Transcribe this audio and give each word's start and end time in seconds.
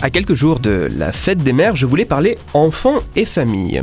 À 0.00 0.10
quelques 0.10 0.34
jours 0.34 0.60
de 0.60 0.88
la 0.96 1.10
fête 1.10 1.38
des 1.38 1.52
mères, 1.52 1.74
je 1.74 1.84
voulais 1.84 2.04
parler 2.04 2.38
enfants 2.54 2.98
et 3.16 3.24
famille. 3.24 3.82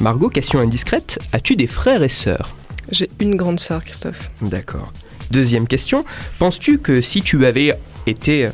Margot, 0.00 0.28
question 0.28 0.58
indiscrète, 0.58 1.20
as-tu 1.32 1.54
des 1.54 1.68
frères 1.68 2.02
et 2.02 2.08
sœurs? 2.08 2.56
J'ai 2.90 3.08
une 3.20 3.36
grande 3.36 3.60
sœur, 3.60 3.84
Christophe. 3.84 4.32
D'accord. 4.40 4.92
Deuxième 5.30 5.68
question, 5.68 6.04
penses-tu 6.40 6.78
que 6.78 7.00
si 7.00 7.22
tu 7.22 7.46
avais 7.46 7.78
été 8.06 8.48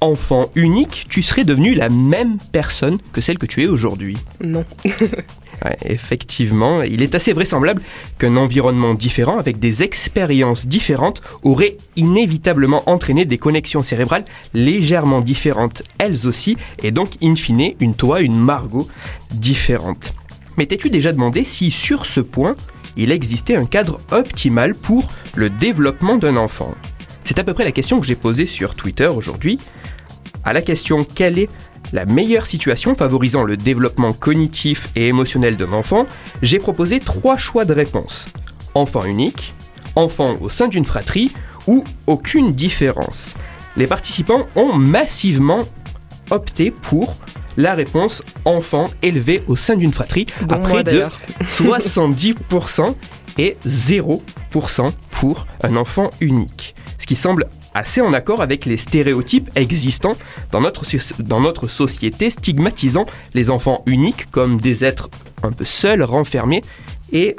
enfant 0.00 0.50
unique, 0.54 1.06
tu 1.10 1.20
serais 1.20 1.44
devenu 1.44 1.74
la 1.74 1.90
même 1.90 2.38
personne 2.52 2.98
que 3.12 3.20
celle 3.20 3.36
que 3.36 3.46
tu 3.46 3.62
es 3.62 3.66
aujourd'hui? 3.66 4.16
Non. 4.40 4.64
Effectivement, 5.84 6.82
il 6.82 7.02
est 7.02 7.14
assez 7.14 7.32
vraisemblable 7.32 7.82
qu'un 8.18 8.36
environnement 8.36 8.94
différent 8.94 9.38
avec 9.38 9.58
des 9.58 9.82
expériences 9.82 10.66
différentes 10.66 11.22
aurait 11.42 11.76
inévitablement 11.96 12.88
entraîné 12.88 13.24
des 13.24 13.38
connexions 13.38 13.82
cérébrales 13.82 14.24
légèrement 14.54 15.20
différentes 15.20 15.82
elles 15.98 16.26
aussi, 16.26 16.56
et 16.82 16.90
donc 16.90 17.10
in 17.22 17.36
fine 17.36 17.72
une 17.80 17.94
toi, 17.94 18.20
une 18.20 18.38
Margot 18.38 18.88
différente. 19.32 20.12
Mais 20.56 20.66
t'es-tu 20.66 20.90
déjà 20.90 21.12
demandé 21.12 21.44
si 21.44 21.70
sur 21.70 22.06
ce 22.06 22.20
point, 22.20 22.54
il 22.96 23.10
existait 23.10 23.56
un 23.56 23.66
cadre 23.66 24.00
optimal 24.10 24.74
pour 24.74 25.08
le 25.34 25.50
développement 25.50 26.16
d'un 26.16 26.36
enfant? 26.36 26.72
C'est 27.24 27.38
à 27.38 27.44
peu 27.44 27.54
près 27.54 27.64
la 27.64 27.72
question 27.72 28.00
que 28.00 28.06
j'ai 28.06 28.14
posée 28.14 28.46
sur 28.46 28.74
Twitter 28.74 29.06
aujourd'hui. 29.08 29.58
À 30.44 30.52
la 30.52 30.62
question 30.62 31.04
quelle 31.04 31.38
est 31.38 31.48
la 31.92 32.04
meilleure 32.04 32.46
situation 32.46 32.94
favorisant 32.94 33.42
le 33.42 33.56
développement 33.56 34.12
cognitif 34.12 34.88
et 34.96 35.08
émotionnel 35.08 35.56
d'un 35.56 35.72
enfant, 35.72 36.06
j'ai 36.42 36.58
proposé 36.58 37.00
trois 37.00 37.36
choix 37.36 37.64
de 37.64 37.72
réponse. 37.72 38.26
Enfant 38.74 39.04
unique, 39.04 39.54
enfant 39.94 40.34
au 40.40 40.48
sein 40.48 40.68
d'une 40.68 40.84
fratrie 40.84 41.32
ou 41.66 41.84
aucune 42.06 42.52
différence. 42.52 43.34
Les 43.76 43.86
participants 43.86 44.46
ont 44.56 44.72
massivement 44.72 45.60
opté 46.30 46.70
pour 46.70 47.16
la 47.56 47.74
réponse 47.74 48.22
enfant 48.44 48.88
élevé 49.02 49.42
au 49.46 49.56
sein 49.56 49.76
d'une 49.76 49.92
fratrie 49.92 50.26
à 50.50 50.58
près 50.58 50.78
de 50.78 50.90
d'ailleurs. 50.90 51.18
70% 51.42 52.94
et 53.38 53.56
0% 53.66 54.92
pour 55.10 55.46
un 55.62 55.76
enfant 55.76 56.10
unique. 56.20 56.74
Ce 56.98 57.06
qui 57.06 57.16
semble 57.16 57.46
assez 57.76 58.00
en 58.00 58.12
accord 58.12 58.40
avec 58.40 58.64
les 58.64 58.76
stéréotypes 58.76 59.50
existants 59.54 60.16
dans 60.50 60.60
notre, 60.60 60.84
dans 61.22 61.40
notre 61.40 61.68
société 61.68 62.30
stigmatisant 62.30 63.06
les 63.34 63.50
enfants 63.50 63.82
uniques 63.86 64.30
comme 64.30 64.60
des 64.60 64.84
êtres 64.84 65.10
un 65.42 65.52
peu 65.52 65.64
seuls, 65.64 66.02
renfermés 66.02 66.62
et 67.12 67.36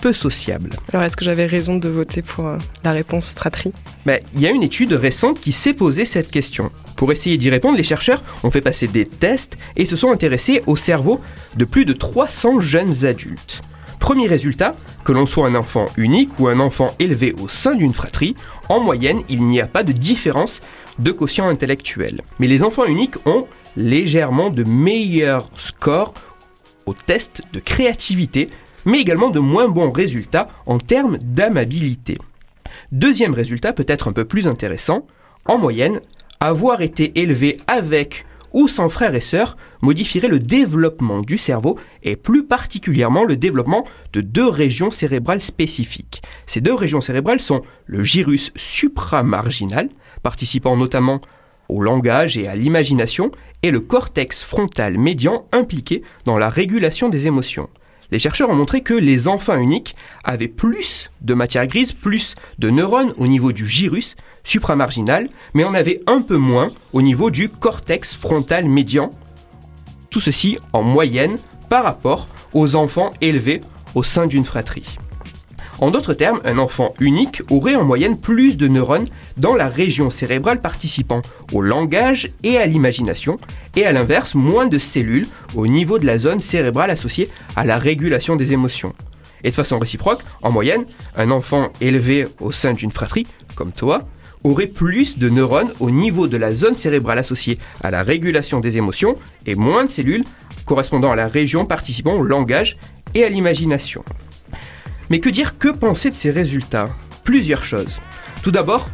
peu 0.00 0.12
sociables. 0.12 0.70
Alors, 0.92 1.04
est-ce 1.04 1.16
que 1.16 1.24
j'avais 1.24 1.46
raison 1.46 1.76
de 1.76 1.88
voter 1.88 2.22
pour 2.22 2.46
euh, 2.46 2.58
la 2.84 2.92
réponse 2.92 3.32
fratrie? 3.32 3.72
Mais 4.06 4.22
il 4.34 4.42
y 4.42 4.46
a 4.46 4.50
une 4.50 4.62
étude 4.62 4.92
récente 4.92 5.40
qui 5.40 5.52
s'est 5.52 5.72
posé 5.72 6.04
cette 6.04 6.30
question. 6.30 6.70
Pour 6.96 7.10
essayer 7.10 7.36
d'y 7.36 7.50
répondre, 7.50 7.76
les 7.76 7.84
chercheurs 7.84 8.22
ont 8.42 8.50
fait 8.50 8.60
passer 8.60 8.86
des 8.86 9.06
tests 9.06 9.56
et 9.76 9.86
se 9.86 9.96
sont 9.96 10.12
intéressés 10.12 10.62
au 10.66 10.76
cerveau 10.76 11.20
de 11.56 11.64
plus 11.64 11.84
de 11.84 11.94
300 11.94 12.60
jeunes 12.60 13.04
adultes. 13.06 13.62
Premier 14.04 14.26
résultat, 14.26 14.76
que 15.02 15.12
l'on 15.12 15.24
soit 15.24 15.46
un 15.46 15.54
enfant 15.54 15.86
unique 15.96 16.38
ou 16.38 16.48
un 16.48 16.60
enfant 16.60 16.94
élevé 16.98 17.32
au 17.42 17.48
sein 17.48 17.74
d'une 17.74 17.94
fratrie, 17.94 18.36
en 18.68 18.78
moyenne, 18.78 19.22
il 19.30 19.46
n'y 19.46 19.62
a 19.62 19.66
pas 19.66 19.82
de 19.82 19.92
différence 19.92 20.60
de 20.98 21.10
quotient 21.10 21.48
intellectuel. 21.48 22.20
Mais 22.38 22.46
les 22.46 22.62
enfants 22.62 22.84
uniques 22.84 23.16
ont 23.24 23.46
légèrement 23.78 24.50
de 24.50 24.62
meilleurs 24.62 25.48
scores 25.56 26.12
au 26.84 26.92
test 26.92 27.40
de 27.54 27.60
créativité, 27.60 28.50
mais 28.84 29.00
également 29.00 29.30
de 29.30 29.40
moins 29.40 29.68
bons 29.68 29.90
résultats 29.90 30.48
en 30.66 30.76
termes 30.76 31.16
d'amabilité. 31.24 32.18
Deuxième 32.92 33.32
résultat 33.32 33.72
peut-être 33.72 34.08
un 34.08 34.12
peu 34.12 34.26
plus 34.26 34.46
intéressant, 34.46 35.06
en 35.46 35.56
moyenne, 35.56 36.02
avoir 36.40 36.82
été 36.82 37.18
élevé 37.22 37.56
avec 37.66 38.26
ou 38.54 38.68
sans 38.68 38.88
frères 38.88 39.14
et 39.14 39.20
sœurs 39.20 39.58
modifierait 39.82 40.28
le 40.28 40.38
développement 40.38 41.20
du 41.20 41.36
cerveau 41.36 41.78
et 42.02 42.16
plus 42.16 42.46
particulièrement 42.46 43.24
le 43.24 43.36
développement 43.36 43.84
de 44.14 44.22
deux 44.22 44.48
régions 44.48 44.90
cérébrales 44.90 45.42
spécifiques. 45.42 46.22
Ces 46.46 46.62
deux 46.62 46.72
régions 46.72 47.02
cérébrales 47.02 47.40
sont 47.40 47.62
le 47.84 48.02
gyrus 48.02 48.52
supramarginal, 48.54 49.90
participant 50.22 50.76
notamment 50.76 51.20
au 51.68 51.82
langage 51.82 52.38
et 52.38 52.46
à 52.46 52.54
l'imagination, 52.54 53.32
et 53.62 53.70
le 53.70 53.80
cortex 53.80 54.42
frontal 54.42 54.98
médian 54.98 55.46
impliqué 55.52 56.02
dans 56.24 56.38
la 56.38 56.48
régulation 56.48 57.08
des 57.08 57.26
émotions. 57.26 57.68
Les 58.10 58.18
chercheurs 58.18 58.50
ont 58.50 58.54
montré 58.54 58.82
que 58.82 58.94
les 58.94 59.28
enfants 59.28 59.56
uniques 59.56 59.96
avaient 60.24 60.48
plus 60.48 61.10
de 61.20 61.34
matière 61.34 61.66
grise, 61.66 61.92
plus 61.92 62.34
de 62.58 62.70
neurones 62.70 63.14
au 63.16 63.26
niveau 63.26 63.52
du 63.52 63.66
gyrus 63.66 64.16
supramarginal, 64.44 65.28
mais 65.54 65.64
en 65.64 65.74
avaient 65.74 66.00
un 66.06 66.20
peu 66.20 66.36
moins 66.36 66.70
au 66.92 67.02
niveau 67.02 67.30
du 67.30 67.48
cortex 67.48 68.14
frontal 68.14 68.68
médian. 68.68 69.10
Tout 70.10 70.20
ceci 70.20 70.58
en 70.72 70.82
moyenne 70.82 71.38
par 71.68 71.84
rapport 71.84 72.28
aux 72.52 72.76
enfants 72.76 73.10
élevés 73.20 73.60
au 73.94 74.02
sein 74.02 74.26
d'une 74.26 74.44
fratrie. 74.44 74.96
En 75.80 75.90
d'autres 75.90 76.14
termes, 76.14 76.40
un 76.44 76.58
enfant 76.58 76.94
unique 77.00 77.42
aurait 77.50 77.74
en 77.74 77.84
moyenne 77.84 78.18
plus 78.18 78.56
de 78.56 78.68
neurones 78.68 79.08
dans 79.36 79.54
la 79.54 79.68
région 79.68 80.10
cérébrale 80.10 80.60
participant 80.60 81.22
au 81.52 81.62
langage 81.62 82.30
et 82.42 82.58
à 82.58 82.66
l'imagination, 82.66 83.38
et 83.76 83.84
à 83.84 83.92
l'inverse, 83.92 84.34
moins 84.34 84.66
de 84.66 84.78
cellules 84.78 85.26
au 85.54 85.66
niveau 85.66 85.98
de 85.98 86.06
la 86.06 86.18
zone 86.18 86.40
cérébrale 86.40 86.90
associée 86.90 87.28
à 87.56 87.64
la 87.64 87.78
régulation 87.78 88.36
des 88.36 88.52
émotions. 88.52 88.94
Et 89.42 89.50
de 89.50 89.54
façon 89.54 89.78
réciproque, 89.78 90.22
en 90.42 90.50
moyenne, 90.50 90.86
un 91.16 91.30
enfant 91.30 91.70
élevé 91.80 92.26
au 92.40 92.50
sein 92.50 92.72
d'une 92.72 92.92
fratrie, 92.92 93.26
comme 93.54 93.72
toi, 93.72 94.00
aurait 94.42 94.66
plus 94.66 95.18
de 95.18 95.28
neurones 95.28 95.72
au 95.80 95.90
niveau 95.90 96.28
de 96.28 96.36
la 96.36 96.52
zone 96.52 96.74
cérébrale 96.74 97.18
associée 97.18 97.58
à 97.82 97.90
la 97.90 98.02
régulation 98.02 98.60
des 98.60 98.76
émotions 98.76 99.16
et 99.46 99.54
moins 99.54 99.84
de 99.84 99.90
cellules 99.90 100.24
correspondant 100.66 101.12
à 101.12 101.16
la 101.16 101.28
région 101.28 101.66
participant 101.66 102.14
au 102.14 102.22
langage 102.22 102.76
et 103.14 103.24
à 103.24 103.28
l'imagination. 103.28 104.04
Mais 105.10 105.20
que 105.20 105.28
dire, 105.28 105.58
que 105.58 105.68
penser 105.68 106.10
de 106.10 106.14
ces 106.14 106.30
résultats? 106.30 106.88
Plusieurs 107.24 107.64
choses. 107.64 108.00
Tout 108.42 108.50
d'abord, 108.50 108.88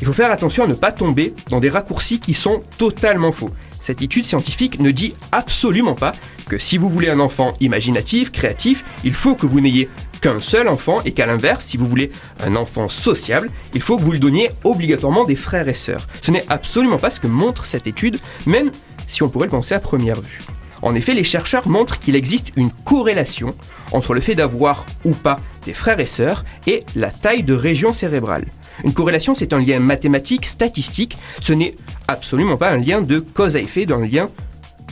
il 0.00 0.06
faut 0.06 0.12
faire 0.12 0.32
attention 0.32 0.64
à 0.64 0.66
ne 0.66 0.74
pas 0.74 0.92
tomber 0.92 1.34
dans 1.50 1.60
des 1.60 1.70
raccourcis 1.70 2.20
qui 2.20 2.34
sont 2.34 2.62
totalement 2.78 3.32
faux. 3.32 3.50
Cette 3.80 4.02
étude 4.02 4.24
scientifique 4.24 4.80
ne 4.80 4.90
dit 4.90 5.14
absolument 5.30 5.94
pas 5.94 6.14
que 6.48 6.58
si 6.58 6.78
vous 6.78 6.88
voulez 6.88 7.10
un 7.10 7.20
enfant 7.20 7.54
imaginatif, 7.60 8.32
créatif, 8.32 8.84
il 9.04 9.12
faut 9.12 9.34
que 9.34 9.46
vous 9.46 9.60
n'ayez 9.60 9.88
qu'un 10.20 10.40
seul 10.40 10.68
enfant 10.68 11.02
et 11.04 11.12
qu'à 11.12 11.26
l'inverse, 11.26 11.66
si 11.66 11.76
vous 11.76 11.86
voulez 11.86 12.10
un 12.42 12.56
enfant 12.56 12.88
sociable, 12.88 13.50
il 13.74 13.82
faut 13.82 13.98
que 13.98 14.02
vous 14.02 14.12
lui 14.12 14.20
donniez 14.20 14.50
obligatoirement 14.64 15.24
des 15.24 15.36
frères 15.36 15.68
et 15.68 15.74
sœurs. 15.74 16.08
Ce 16.22 16.30
n'est 16.30 16.44
absolument 16.48 16.96
pas 16.96 17.10
ce 17.10 17.20
que 17.20 17.26
montre 17.26 17.66
cette 17.66 17.86
étude, 17.86 18.18
même 18.46 18.70
si 19.06 19.22
on 19.22 19.28
pourrait 19.28 19.48
le 19.48 19.50
penser 19.50 19.74
à 19.74 19.80
première 19.80 20.20
vue. 20.20 20.40
En 20.80 20.94
effet, 20.94 21.14
les 21.14 21.24
chercheurs 21.24 21.68
montrent 21.68 21.98
qu'il 21.98 22.16
existe 22.16 22.52
une 22.56 22.70
corrélation 22.70 23.54
entre 23.92 24.14
le 24.14 24.20
fait 24.20 24.34
d'avoir 24.34 24.86
ou 25.04 25.12
pas 25.12 25.36
des 25.64 25.74
frères 25.74 26.00
et 26.00 26.06
sœurs 26.06 26.44
et 26.66 26.84
la 26.94 27.10
taille 27.10 27.42
de 27.42 27.54
région 27.54 27.92
cérébrale. 27.92 28.46
Une 28.82 28.92
corrélation, 28.92 29.34
c'est 29.34 29.52
un 29.52 29.60
lien 29.60 29.78
mathématique, 29.78 30.46
statistique, 30.46 31.16
ce 31.40 31.52
n'est 31.52 31.76
absolument 32.08 32.56
pas 32.56 32.70
un 32.70 32.78
lien 32.78 33.02
de 33.02 33.18
cause 33.20 33.56
à 33.56 33.60
effet, 33.60 33.86
d'un 33.86 34.04
lien 34.06 34.28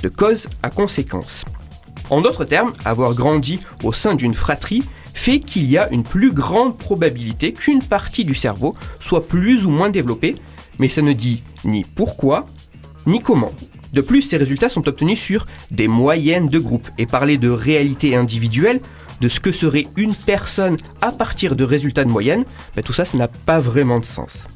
de 0.03 0.09
cause 0.09 0.47
à 0.63 0.71
conséquence. 0.71 1.45
En 2.11 2.21
d'autres 2.21 2.45
termes, 2.45 2.73
avoir 2.85 3.15
grandi 3.15 3.61
au 3.83 3.93
sein 3.93 4.15
d'une 4.15 4.35
fratrie 4.35 4.83
fait 5.15 5.39
qu'il 5.39 5.71
y 5.71 5.79
a 5.79 5.91
une 5.91 6.03
plus 6.03 6.33
grande 6.33 6.77
probabilité 6.77 7.53
qu'une 7.53 7.83
partie 7.83 8.25
du 8.25 8.35
cerveau 8.35 8.75
soit 9.01 9.27
plus 9.27 9.67
ou 9.67 9.71
moins 9.71 9.91
développée, 9.91 10.35
mais 10.79 10.89
ça 10.89 11.03
ne 11.03 11.13
dit 11.13 11.43
ni 11.65 11.85
pourquoi, 11.85 12.47
ni 13.07 13.21
comment. 13.21 13.53
De 13.93 14.01
plus, 14.01 14.23
ces 14.23 14.39
résultats 14.39 14.71
sont 14.71 14.89
obtenus 14.89 15.21
sur 15.21 15.47
des 15.71 15.87
moyennes 15.87 16.49
de 16.49 16.59
groupes 16.59 16.89
et 16.97 17.07
parler 17.07 17.37
de 17.37 17.51
réalité 17.51 18.17
individuelle, 18.17 18.81
de 19.21 19.29
ce 19.29 19.41
que 19.41 19.53
serait 19.53 19.87
une 19.97 20.15
personne 20.15 20.77
à 21.01 21.13
partir 21.13 21.57
de 21.57 21.65
résultats 21.65 22.05
de 22.05 22.11
moyenne, 22.11 22.45
ben 22.75 22.83
tout 22.83 22.93
ça, 22.93 23.05
ça 23.05 23.17
n'a 23.17 23.29
pas 23.29 23.59
vraiment 23.59 24.01
de 24.01 24.05
sens. 24.05 24.47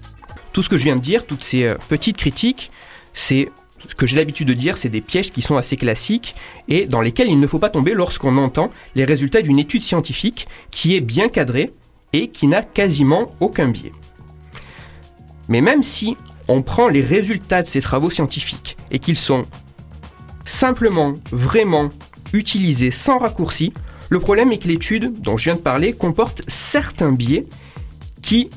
Tout 0.52 0.62
ce 0.62 0.68
que 0.68 0.78
je 0.78 0.84
viens 0.84 0.96
de 0.96 1.00
dire, 1.00 1.26
toutes 1.26 1.44
ces 1.44 1.64
euh, 1.64 1.74
petites 1.88 2.16
critiques, 2.16 2.70
c'est 3.14 3.50
ce 3.88 3.94
que 3.94 4.06
j'ai 4.06 4.16
l'habitude 4.16 4.48
de 4.48 4.54
dire, 4.54 4.76
c'est 4.76 4.88
des 4.88 5.00
pièges 5.00 5.30
qui 5.30 5.42
sont 5.42 5.56
assez 5.56 5.76
classiques 5.76 6.34
et 6.68 6.86
dans 6.86 7.00
lesquels 7.00 7.28
il 7.28 7.38
ne 7.38 7.46
faut 7.46 7.58
pas 7.58 7.68
tomber 7.68 7.94
lorsqu'on 7.94 8.36
entend 8.38 8.70
les 8.94 9.04
résultats 9.04 9.42
d'une 9.42 9.58
étude 9.58 9.82
scientifique 9.82 10.48
qui 10.70 10.96
est 10.96 11.00
bien 11.00 11.28
cadrée 11.28 11.72
et 12.12 12.28
qui 12.28 12.46
n'a 12.46 12.62
quasiment 12.62 13.30
aucun 13.40 13.68
biais. 13.68 13.92
Mais 15.48 15.60
même 15.60 15.82
si 15.82 16.16
on 16.48 16.62
prend 16.62 16.88
les 16.88 17.02
résultats 17.02 17.62
de 17.62 17.68
ces 17.68 17.80
travaux 17.80 18.10
scientifiques 18.10 18.76
et 18.90 18.98
qu'ils 18.98 19.16
sont 19.16 19.46
simplement, 20.44 21.14
vraiment 21.32 21.90
utilisée 22.32 22.90
sans 22.90 23.18
raccourci. 23.18 23.72
Le 24.08 24.20
problème 24.20 24.52
est 24.52 24.58
que 24.58 24.68
l'étude 24.68 25.20
dont 25.20 25.36
je 25.36 25.44
viens 25.44 25.56
de 25.56 25.60
parler 25.60 25.92
comporte 25.92 26.42
certains 26.48 27.12
biais 27.12 27.44
qui 28.22 28.50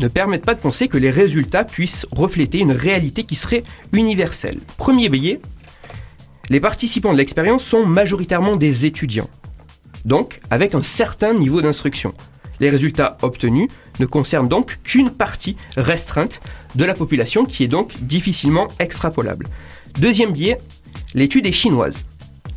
ne 0.00 0.08
permettent 0.08 0.46
pas 0.46 0.54
de 0.54 0.60
penser 0.60 0.88
que 0.88 0.96
les 0.96 1.10
résultats 1.10 1.64
puissent 1.64 2.06
refléter 2.12 2.58
une 2.58 2.72
réalité 2.72 3.24
qui 3.24 3.36
serait 3.36 3.62
universelle. 3.92 4.58
Premier 4.78 5.08
biais, 5.08 5.40
les 6.48 6.60
participants 6.60 7.12
de 7.12 7.18
l'expérience 7.18 7.64
sont 7.64 7.84
majoritairement 7.84 8.56
des 8.56 8.86
étudiants, 8.86 9.28
donc 10.04 10.40
avec 10.50 10.74
un 10.74 10.82
certain 10.82 11.34
niveau 11.34 11.60
d'instruction. 11.60 12.14
Les 12.58 12.70
résultats 12.70 13.18
obtenus 13.22 13.68
ne 14.00 14.06
concernent 14.06 14.48
donc 14.48 14.78
qu'une 14.82 15.10
partie 15.10 15.56
restreinte 15.76 16.40
de 16.74 16.84
la 16.84 16.94
population 16.94 17.44
qui 17.44 17.64
est 17.64 17.68
donc 17.68 18.02
difficilement 18.02 18.68
extrapolable. 18.78 19.46
Deuxième 19.98 20.32
biais, 20.32 20.58
l'étude 21.14 21.46
est 21.46 21.52
chinoise. 21.52 22.04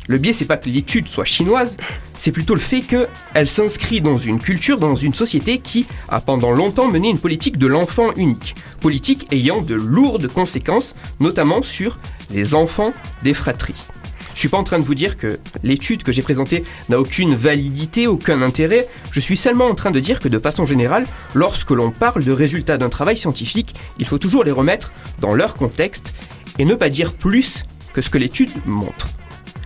Le 0.06 0.18
biais, 0.18 0.34
c'est 0.34 0.44
pas 0.44 0.58
que 0.58 0.68
l'étude 0.68 1.08
soit 1.08 1.24
chinoise, 1.24 1.76
c'est 2.12 2.32
plutôt 2.32 2.54
le 2.54 2.60
fait 2.60 2.82
qu'elle 2.82 3.48
s'inscrit 3.48 4.02
dans 4.02 4.16
une 4.16 4.38
culture, 4.38 4.78
dans 4.78 4.94
une 4.94 5.14
société 5.14 5.58
qui 5.58 5.86
a 6.08 6.20
pendant 6.20 6.50
longtemps 6.50 6.90
mené 6.90 7.08
une 7.08 7.18
politique 7.18 7.56
de 7.56 7.66
l'enfant 7.66 8.12
unique, 8.16 8.54
politique 8.80 9.26
ayant 9.32 9.62
de 9.62 9.74
lourdes 9.74 10.28
conséquences, 10.28 10.94
notamment 11.20 11.62
sur 11.62 11.98
les 12.30 12.54
enfants 12.54 12.92
des 13.22 13.32
fratries. 13.32 13.86
Je 14.34 14.40
suis 14.40 14.48
pas 14.48 14.58
en 14.58 14.64
train 14.64 14.78
de 14.78 14.84
vous 14.84 14.96
dire 14.96 15.16
que 15.16 15.38
l'étude 15.62 16.02
que 16.02 16.12
j'ai 16.12 16.22
présentée 16.22 16.64
n'a 16.88 16.98
aucune 16.98 17.34
validité, 17.34 18.06
aucun 18.06 18.42
intérêt. 18.42 18.88
Je 19.12 19.20
suis 19.20 19.36
seulement 19.36 19.66
en 19.66 19.74
train 19.74 19.92
de 19.92 20.00
dire 20.00 20.18
que 20.18 20.28
de 20.28 20.38
façon 20.38 20.66
générale, 20.66 21.06
lorsque 21.34 21.70
l'on 21.70 21.92
parle 21.92 22.24
de 22.24 22.32
résultats 22.32 22.76
d'un 22.76 22.88
travail 22.88 23.16
scientifique, 23.16 23.74
il 23.98 24.06
faut 24.06 24.18
toujours 24.18 24.44
les 24.44 24.50
remettre 24.50 24.92
dans 25.20 25.34
leur 25.34 25.54
contexte 25.54 26.12
et 26.58 26.64
ne 26.64 26.74
pas 26.74 26.88
dire 26.88 27.14
plus 27.14 27.62
que 27.92 28.02
ce 28.02 28.10
que 28.10 28.18
l'étude 28.18 28.50
montre. 28.66 29.08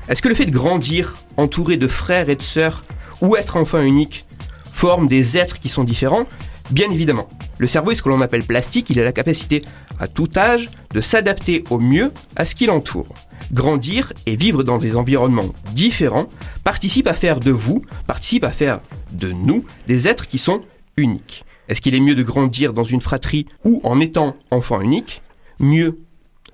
Est-ce 0.09 0.23
que 0.23 0.29
le 0.29 0.35
fait 0.35 0.47
de 0.47 0.51
grandir 0.51 1.15
entouré 1.37 1.77
de 1.77 1.87
frères 1.87 2.31
et 2.31 2.37
de 2.37 2.43
sœurs 2.43 2.85
ou 3.21 3.37
être 3.37 3.57
enfant 3.57 3.81
unique 3.81 4.25
forme 4.73 5.07
des 5.07 5.37
êtres 5.37 5.61
qui 5.61 5.69
sont 5.69 5.85
différents 5.85 6.27
Bien 6.71 6.91
évidemment. 6.91 7.29
Le 7.59 7.67
cerveau 7.67 7.91
est 7.91 7.95
ce 7.95 8.03
que 8.03 8.09
l'on 8.09 8.21
appelle 8.21 8.45
plastique, 8.45 8.89
il 8.91 9.01
a 9.01 9.05
la 9.05 9.13
capacité 9.13 9.61
à 9.99 10.09
tout 10.09 10.29
âge 10.37 10.71
de 10.95 11.01
s'adapter 11.01 11.65
au 11.71 11.79
mieux 11.79 12.13
à 12.37 12.47
ce 12.47 12.55
qui 12.55 12.67
l'entoure. 12.67 13.13
Grandir 13.53 14.13
et 14.27 14.37
vivre 14.37 14.63
dans 14.63 14.79
des 14.79 14.97
environnements 14.97 15.53
différents 15.73 16.29
participe 16.65 17.07
à 17.07 17.15
faire 17.15 17.41
de 17.41 17.51
vous, 17.51 17.85
participe 18.07 18.45
à 18.45 18.53
faire 18.53 18.81
de 19.13 19.33
nous 19.33 19.65
des 19.87 20.09
êtres 20.09 20.29
qui 20.29 20.39
sont 20.39 20.61
uniques. 20.97 21.45
Est-ce 21.69 21.83
qu'il 21.83 21.95
est 21.95 22.01
mieux 22.01 22.15
de 22.15 22.23
grandir 22.23 22.73
dans 22.73 22.85
une 22.85 23.01
fratrie 23.01 23.47
ou 23.65 23.81
en 23.85 24.01
étant 24.01 24.37
enfant 24.51 24.81
unique? 24.81 25.23
Mieux, 25.59 25.99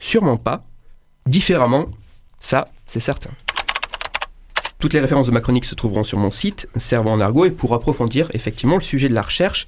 sûrement 0.00 0.38
pas. 0.38 0.62
Différemment, 1.26 1.86
ça, 2.40 2.68
c'est 2.86 3.00
certain. 3.00 3.30
Toutes 4.84 4.92
les 4.92 5.00
références 5.00 5.28
de 5.28 5.32
ma 5.32 5.40
chronique 5.40 5.64
se 5.64 5.74
trouveront 5.74 6.04
sur 6.04 6.18
mon 6.18 6.30
site, 6.30 6.68
Cerveau 6.76 7.08
en 7.08 7.18
argot, 7.18 7.46
et 7.46 7.50
pour 7.50 7.72
approfondir 7.72 8.28
effectivement 8.34 8.76
le 8.76 8.82
sujet 8.82 9.08
de 9.08 9.14
la 9.14 9.22
recherche 9.22 9.66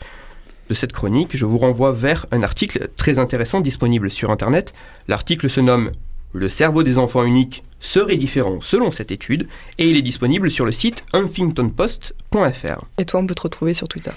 de 0.69 0.75
cette 0.75 0.93
chronique, 0.93 1.35
je 1.35 1.47
vous 1.47 1.57
renvoie 1.57 1.91
vers 1.91 2.27
un 2.33 2.43
article 2.43 2.91
très 2.97 3.19
intéressant 3.19 3.61
disponible 3.61 4.11
sur 4.11 4.31
Internet. 4.31 4.75
L'article 5.09 5.49
se 5.49 5.61
nomme 5.61 5.91
Le 6.35 6.51
cerveau 6.51 6.83
des 6.83 6.99
enfants 6.99 7.25
uniques 7.25 7.65
serait 7.81 8.19
différent 8.19 8.61
selon 8.61 8.91
cette 8.91 9.11
étude, 9.11 9.49
et 9.79 9.89
il 9.89 9.97
est 9.97 10.03
disponible 10.03 10.51
sur 10.51 10.67
le 10.67 10.73
site 10.73 11.03
huffingtonpost.fr. 11.15 12.85
Et 12.99 13.07
toi, 13.07 13.21
on 13.21 13.27
peut 13.27 13.35
te 13.35 13.41
retrouver 13.41 13.73
sur 13.73 13.89
Twitter. 13.89 14.11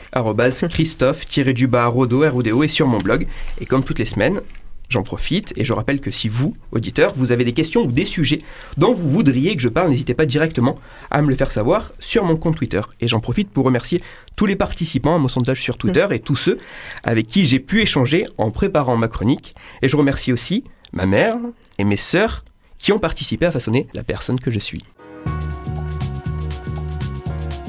Christophe-du-bas 0.67 1.87
Rodo, 1.87 2.29
R-O-D-O, 2.29 2.63
et 2.63 2.67
sur 2.67 2.87
mon 2.87 2.99
blog. 2.99 3.25
Et 3.61 3.65
comme 3.65 3.85
toutes 3.85 3.99
les 3.99 4.05
semaines, 4.05 4.41
J'en 4.89 5.03
profite 5.03 5.53
et 5.55 5.65
je 5.65 5.71
rappelle 5.71 6.01
que 6.01 6.09
si 6.09 6.29
vous, 6.29 6.55
auditeurs, 6.71 7.13
vous 7.15 7.31
avez 7.31 7.45
des 7.45 7.53
questions 7.53 7.83
ou 7.83 7.91
des 7.91 8.05
sujets 8.05 8.39
dont 8.77 8.93
vous 8.93 9.07
voudriez 9.07 9.55
que 9.55 9.61
je 9.61 9.69
parle, 9.69 9.91
n'hésitez 9.91 10.15
pas 10.15 10.25
directement 10.25 10.79
à 11.11 11.21
me 11.21 11.29
le 11.29 11.35
faire 11.35 11.51
savoir 11.51 11.91
sur 11.99 12.23
mon 12.23 12.35
compte 12.35 12.57
Twitter. 12.57 12.81
Et 12.99 13.07
j'en 13.07 13.19
profite 13.19 13.51
pour 13.51 13.65
remercier 13.65 14.01
tous 14.35 14.47
les 14.47 14.55
participants 14.55 15.15
à 15.15 15.19
mon 15.19 15.27
sondage 15.27 15.61
sur 15.61 15.77
Twitter 15.77 16.07
et 16.09 16.19
tous 16.19 16.35
ceux 16.35 16.57
avec 17.03 17.27
qui 17.27 17.45
j'ai 17.45 17.59
pu 17.59 17.81
échanger 17.81 18.25
en 18.39 18.49
préparant 18.49 18.97
ma 18.97 19.07
chronique. 19.07 19.53
Et 19.83 19.89
je 19.89 19.95
remercie 19.95 20.33
aussi 20.33 20.63
ma 20.91 21.05
mère 21.05 21.35
et 21.77 21.83
mes 21.83 21.97
sœurs 21.97 22.43
qui 22.79 22.91
ont 22.91 22.99
participé 22.99 23.45
à 23.45 23.51
façonner 23.51 23.87
la 23.93 24.03
personne 24.03 24.39
que 24.39 24.49
je 24.49 24.59
suis. 24.59 24.81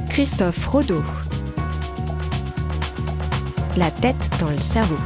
Christophe 0.09 0.67
Rodeau. 0.67 1.03
La 3.77 3.91
tête 3.91 4.31
dans 4.41 4.51
le 4.51 4.59
cerveau. 4.59 4.97